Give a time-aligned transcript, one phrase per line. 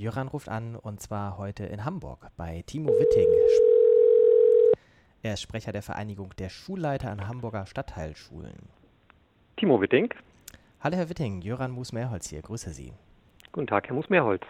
[0.00, 3.28] Jöran ruft an und zwar heute in Hamburg bei Timo Witting.
[5.22, 8.70] Er ist Sprecher der Vereinigung der Schulleiter an Hamburger Stadtteilschulen.
[9.58, 10.08] Timo Witting.
[10.80, 12.94] Hallo Herr Witting, Jöran Mus-Mehrholz hier, grüße Sie.
[13.52, 14.42] Guten Tag, Herr Mus-Mehrholz.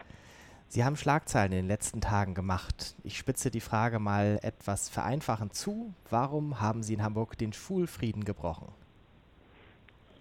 [0.69, 2.95] Sie haben Schlagzeilen in den letzten Tagen gemacht.
[3.03, 5.93] Ich spitze die Frage mal etwas vereinfachend zu.
[6.11, 8.69] Warum haben Sie in Hamburg den Schulfrieden gebrochen?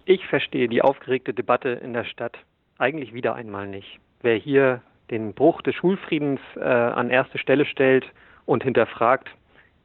[0.06, 2.36] Ich verstehe die aufgeregte Debatte in der Stadt
[2.78, 4.00] eigentlich wieder einmal nicht.
[4.22, 8.06] Wer hier den Bruch des Schulfriedens äh, an erste Stelle stellt
[8.46, 9.28] und hinterfragt,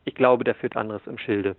[0.06, 1.56] ich glaube, der führt anderes im Schilde.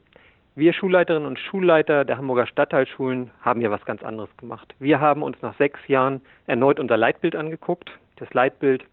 [0.55, 4.74] Wir Schulleiterinnen und Schulleiter der Hamburger Stadtteilschulen haben ja was ganz anderes gemacht.
[4.79, 7.91] Wir haben uns nach sechs Jahren erneut unser Leitbild angeguckt.
[8.16, 8.84] Das Leitbild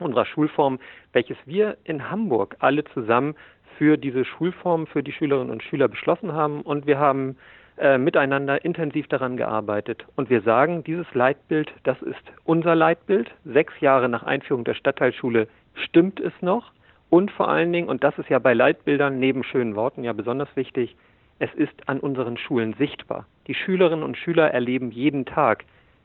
[0.00, 0.78] unserer Schulform,
[1.12, 3.34] welches wir in Hamburg alle zusammen
[3.78, 6.60] für diese Schulform für die Schülerinnen und Schüler beschlossen haben.
[6.60, 7.36] Und wir haben
[7.78, 10.04] äh, miteinander intensiv daran gearbeitet.
[10.16, 13.30] Und wir sagen, dieses Leitbild, das ist unser Leitbild.
[13.44, 16.72] Sechs Jahre nach Einführung der Stadtteilschule stimmt es noch.
[17.10, 20.48] Und vor allen Dingen, und das ist ja bei Leitbildern neben schönen Worten ja besonders
[20.56, 20.96] wichtig,
[21.38, 23.26] es ist an unseren Schulen sichtbar.
[23.46, 25.64] Die Schülerinnen und Schüler erleben jeden Tag,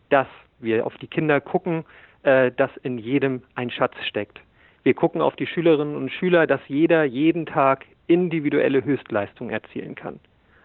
[0.10, 0.28] dass
[0.60, 1.86] wir auf die Kinder gucken,
[2.24, 4.40] äh, dass in jedem ein Schatz steckt.
[4.84, 10.20] Wir gucken auf die Schülerinnen und Schüler, dass jeder jeden Tag individuelle Höchstleistung erzielen kann.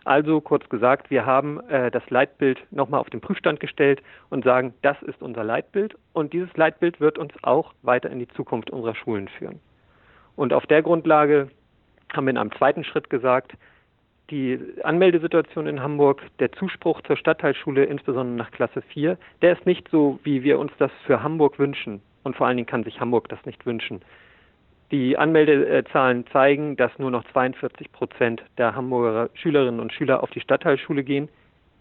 [0.09, 4.73] Also kurz gesagt, wir haben äh, das Leitbild nochmal auf den Prüfstand gestellt und sagen,
[4.81, 8.95] das ist unser Leitbild und dieses Leitbild wird uns auch weiter in die Zukunft unserer
[8.95, 9.61] Schulen führen.
[10.35, 11.51] Und auf der Grundlage
[12.11, 13.53] haben wir in einem zweiten Schritt gesagt,
[14.31, 19.91] die Anmeldesituation in Hamburg, der Zuspruch zur Stadtteilschule, insbesondere nach Klasse 4, der ist nicht
[19.91, 22.01] so, wie wir uns das für Hamburg wünschen.
[22.23, 24.01] Und vor allen Dingen kann sich Hamburg das nicht wünschen.
[24.91, 30.41] Die Anmeldezahlen zeigen, dass nur noch 42 Prozent der Hamburger Schülerinnen und Schüler auf die
[30.41, 31.29] Stadtteilschule gehen.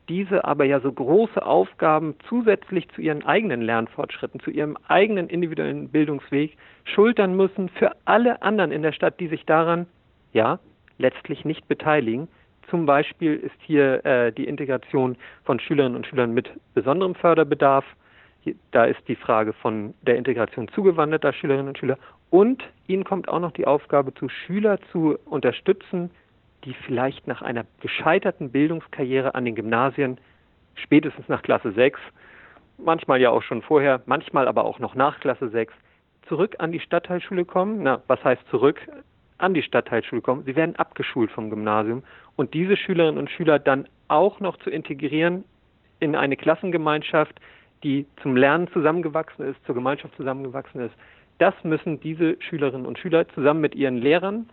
[0.09, 5.89] Diese aber ja so große Aufgaben zusätzlich zu ihren eigenen Lernfortschritten, zu ihrem eigenen individuellen
[5.89, 9.85] Bildungsweg schultern müssen für alle anderen in der Stadt, die sich daran,
[10.33, 10.59] ja,
[10.97, 12.27] letztlich nicht beteiligen.
[12.69, 15.15] Zum Beispiel ist hier äh, die Integration
[15.45, 17.85] von Schülerinnen und Schülern mit besonderem Förderbedarf.
[18.71, 21.97] Da ist die Frage von der Integration zugewanderter Schülerinnen und Schüler.
[22.29, 26.11] Und ihnen kommt auch noch die Aufgabe zu, Schüler zu unterstützen,
[26.65, 30.17] die vielleicht nach einer gescheiterten Bildungskarriere an den Gymnasien,
[30.75, 31.99] spätestens nach Klasse 6,
[32.77, 35.73] manchmal ja auch schon vorher, manchmal aber auch noch nach Klasse 6,
[36.27, 37.83] zurück an die Stadtteilschule kommen.
[37.83, 38.81] Na, was heißt zurück?
[39.37, 40.43] an die Stadtteilschule kommen.
[40.45, 42.03] Sie werden abgeschult vom Gymnasium
[42.35, 45.43] und diese Schülerinnen und Schüler dann auch noch zu integrieren
[45.99, 47.39] in eine Klassengemeinschaft,
[47.83, 50.95] die zum Lernen zusammengewachsen ist, zur Gemeinschaft zusammengewachsen ist.
[51.37, 54.49] Das müssen diese Schülerinnen und Schüler zusammen mit ihren Lehrern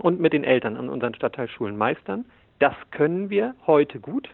[0.00, 2.24] und mit den Eltern an unseren Stadtteilschulen meistern.
[2.58, 4.28] Das können wir heute gut.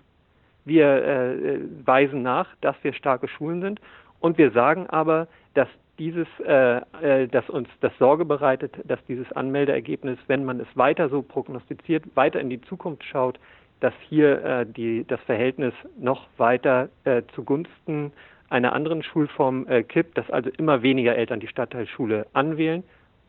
[0.64, 3.80] Wir äh, weisen nach, dass wir starke Schulen sind
[4.20, 5.68] und wir sagen aber, dass
[5.98, 11.08] dieses, äh, äh, dass uns das Sorge bereitet, dass dieses Anmeldeergebnis, wenn man es weiter
[11.08, 13.38] so prognostiziert, weiter in die Zukunft schaut,
[13.80, 18.12] dass hier äh, die, das Verhältnis noch weiter äh, zugunsten
[18.48, 22.84] einer anderen Schulform äh, kippt, dass also immer weniger Eltern die Stadtteilschule anwählen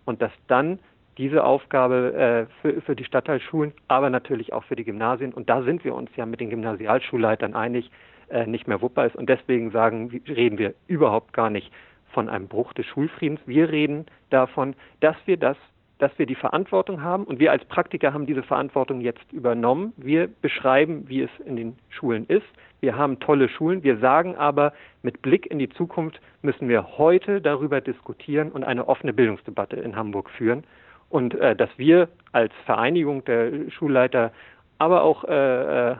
[0.05, 0.79] und dass dann
[1.17, 5.63] diese Aufgabe äh, für, für die Stadtteilschulen, aber natürlich auch für die Gymnasien, und da
[5.63, 7.89] sind wir uns ja mit den Gymnasialschulleitern einig,
[8.29, 9.15] äh, nicht mehr wuppbar ist.
[9.15, 11.71] Und deswegen sagen, reden wir überhaupt gar nicht
[12.11, 13.39] von einem Bruch des Schulfriedens.
[13.45, 15.57] Wir reden davon, dass wir das
[15.99, 19.93] dass wir die Verantwortung haben und wir als Praktiker haben diese Verantwortung jetzt übernommen.
[19.97, 22.45] Wir beschreiben, wie es in den Schulen ist.
[22.79, 23.83] Wir haben tolle Schulen.
[23.83, 28.87] Wir sagen aber, mit Blick in die Zukunft müssen wir heute darüber diskutieren und eine
[28.87, 30.63] offene Bildungsdebatte in Hamburg führen.
[31.09, 34.31] Und äh, dass wir als Vereinigung der Schulleiter,
[34.77, 35.95] aber auch äh, äh,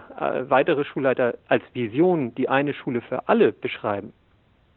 [0.50, 4.14] weitere Schulleiter als Vision die eine Schule für alle beschreiben,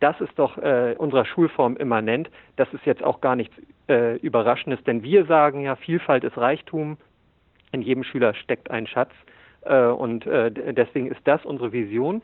[0.00, 2.30] das ist doch äh, unserer Schulform immanent.
[2.56, 3.54] Das ist jetzt auch gar nichts
[3.90, 6.96] äh, Überraschendes, denn wir sagen ja, Vielfalt ist Reichtum.
[7.72, 9.10] In jedem Schüler steckt ein Schatz.
[9.62, 12.22] Äh, und äh, deswegen ist das unsere Vision.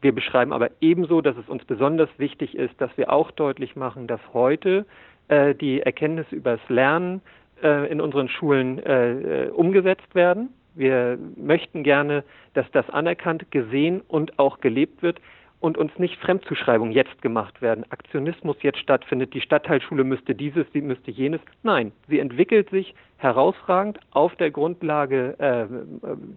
[0.00, 4.06] Wir beschreiben aber ebenso, dass es uns besonders wichtig ist, dass wir auch deutlich machen,
[4.06, 4.86] dass heute
[5.28, 7.22] äh, die Erkenntnisse über das Lernen
[7.62, 10.50] äh, in unseren Schulen äh, umgesetzt werden.
[10.74, 12.24] Wir möchten gerne,
[12.54, 15.20] dass das anerkannt, gesehen und auch gelebt wird
[15.60, 20.82] und uns nicht Fremdzuschreibungen jetzt gemacht werden, Aktionismus jetzt stattfindet, die Stadtteilschule müsste dieses, sie
[20.82, 21.40] müsste jenes.
[21.62, 25.66] Nein, sie entwickelt sich herausragend auf der Grundlage äh,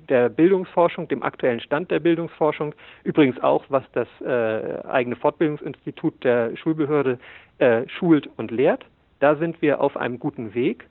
[0.08, 2.74] der Bildungsforschung, dem aktuellen Stand der Bildungsforschung,
[3.04, 7.20] übrigens auch was das äh, eigene Fortbildungsinstitut der Schulbehörde
[7.58, 8.86] äh, schult und lehrt.
[9.20, 10.88] Da sind wir auf einem guten Weg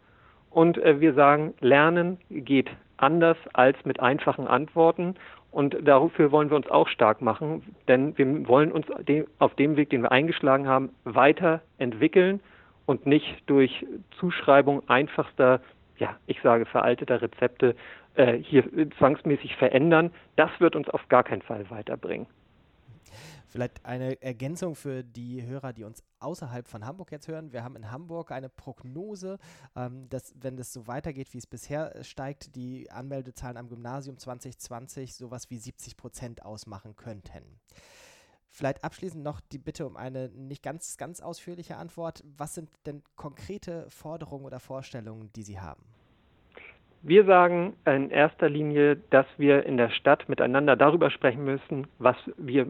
[0.50, 5.14] und äh, wir sagen, Lernen geht anders als mit einfachen Antworten
[5.50, 8.86] Und dafür wollen wir uns auch stark machen, denn wir wollen uns
[9.38, 12.40] auf dem Weg, den wir eingeschlagen haben, weiterentwickeln
[12.86, 13.86] und nicht durch
[14.18, 15.60] Zuschreibung einfachster,
[15.96, 17.74] ja, ich sage veralteter Rezepte
[18.14, 18.64] äh, hier
[18.98, 20.10] zwangsmäßig verändern.
[20.36, 22.26] Das wird uns auf gar keinen Fall weiterbringen.
[23.48, 27.52] Vielleicht eine Ergänzung für die Hörer, die uns außerhalb von Hamburg jetzt hören.
[27.52, 29.38] Wir haben in Hamburg eine Prognose,
[29.74, 35.14] ähm, dass, wenn das so weitergeht, wie es bisher steigt, die Anmeldezahlen am Gymnasium 2020
[35.14, 37.42] sowas wie 70 Prozent ausmachen könnten.
[38.50, 42.22] Vielleicht abschließend noch die Bitte um eine nicht ganz, ganz ausführliche Antwort.
[42.36, 45.84] Was sind denn konkrete Forderungen oder Vorstellungen, die Sie haben?
[47.02, 52.16] Wir sagen in erster Linie, dass wir in der Stadt miteinander darüber sprechen müssen, was
[52.36, 52.66] wir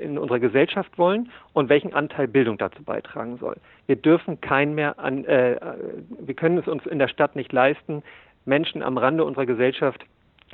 [0.00, 3.56] in unserer Gesellschaft wollen und welchen Anteil Bildung dazu beitragen soll.
[3.86, 5.56] Wir dürfen kein mehr an, äh,
[6.18, 8.02] wir können es uns in der Stadt nicht leisten,
[8.44, 10.04] Menschen am Rande unserer Gesellschaft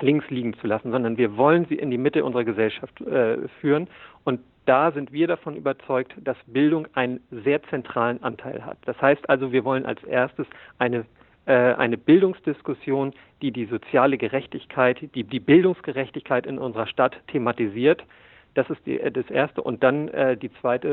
[0.00, 3.88] links liegen zu lassen, sondern wir wollen sie in die Mitte unserer Gesellschaft äh, führen
[4.24, 8.76] und da sind wir davon überzeugt, dass Bildung einen sehr zentralen Anteil hat.
[8.84, 10.46] Das heißt also, wir wollen als erstes
[10.78, 11.04] eine äh,
[11.46, 18.02] eine Bildungsdiskussion, die die soziale Gerechtigkeit, die die Bildungsgerechtigkeit in unserer Stadt thematisiert.
[18.56, 19.62] Das ist die, das erste.
[19.62, 20.88] Und dann äh, die zweite,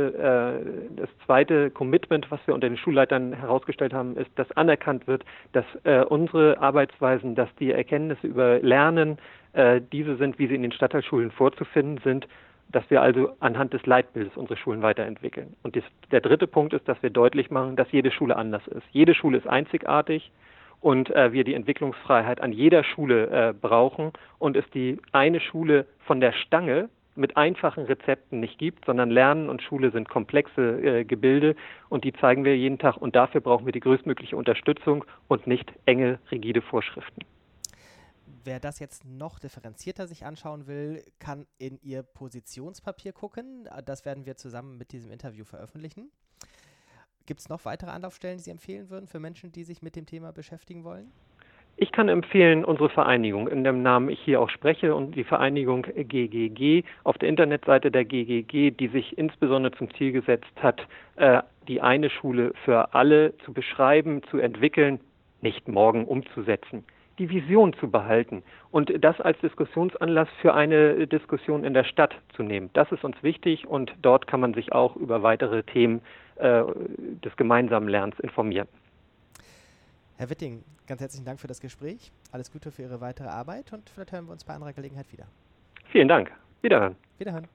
[0.65, 5.23] äh, das zweite Commitment, was wir unter den Schulleitern herausgestellt haben, ist, dass anerkannt wird,
[5.53, 9.17] dass äh, unsere Arbeitsweisen, dass die Erkenntnisse über Lernen
[9.53, 12.27] äh, diese sind, wie sie in den Stadtteilschulen vorzufinden sind,
[12.73, 15.55] dass wir also anhand des Leitbildes unsere Schulen weiterentwickeln.
[15.63, 18.83] Und dies, der dritte Punkt ist, dass wir deutlich machen, dass jede Schule anders ist.
[18.91, 20.31] Jede Schule ist einzigartig
[20.81, 25.85] und äh, wir die Entwicklungsfreiheit an jeder Schule äh, brauchen und es die eine Schule
[26.05, 31.03] von der Stange mit einfachen Rezepten nicht gibt, sondern Lernen und Schule sind komplexe äh,
[31.05, 31.55] Gebilde
[31.89, 35.71] und die zeigen wir jeden Tag und dafür brauchen wir die größtmögliche Unterstützung und nicht
[35.85, 37.21] enge, rigide Vorschriften.
[38.45, 43.69] Wer das jetzt noch differenzierter sich anschauen will, kann in ihr Positionspapier gucken.
[43.85, 46.11] Das werden wir zusammen mit diesem Interview veröffentlichen.
[47.25, 50.05] Gibt es noch weitere Anlaufstellen, die Sie empfehlen würden für Menschen, die sich mit dem
[50.05, 51.09] Thema beschäftigen wollen?
[51.77, 55.83] Ich kann empfehlen, unsere Vereinigung, in dem Namen ich hier auch spreche, und die Vereinigung
[55.83, 60.81] GGG auf der Internetseite der GGG, die sich insbesondere zum Ziel gesetzt hat,
[61.15, 64.99] äh, die eine Schule für alle zu beschreiben, zu entwickeln,
[65.41, 66.83] nicht morgen umzusetzen
[67.19, 72.43] die Vision zu behalten und das als Diskussionsanlass für eine Diskussion in der Stadt zu
[72.43, 72.69] nehmen.
[72.73, 76.01] Das ist uns wichtig und dort kann man sich auch über weitere Themen
[76.35, 76.63] äh,
[77.23, 78.67] des gemeinsamen Lernens informieren.
[80.17, 82.11] Herr Witting, ganz herzlichen Dank für das Gespräch.
[82.31, 85.25] Alles Gute für Ihre weitere Arbeit und vielleicht hören wir uns bei anderer Gelegenheit wieder.
[85.91, 86.31] Vielen Dank.
[86.61, 86.95] Wiederhören.
[87.17, 87.47] Wiederhören.